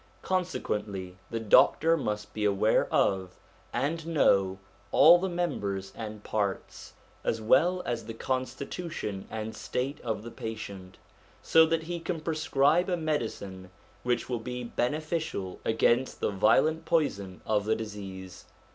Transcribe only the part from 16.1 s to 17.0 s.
the violent